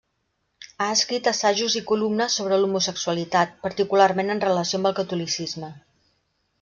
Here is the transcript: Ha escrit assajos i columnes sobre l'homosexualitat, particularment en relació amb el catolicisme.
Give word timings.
Ha 0.83 0.87
escrit 0.93 1.27
assajos 1.31 1.75
i 1.81 1.83
columnes 1.91 2.37
sobre 2.41 2.59
l'homosexualitat, 2.63 3.53
particularment 3.67 4.37
en 4.37 4.43
relació 4.49 4.81
amb 4.81 4.91
el 4.93 4.97
catolicisme. 5.01 5.71